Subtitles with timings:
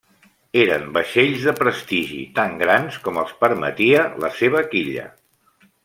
[0.61, 5.07] Eren vaixells de prestigi, tan grans com els permetia la seva quilla.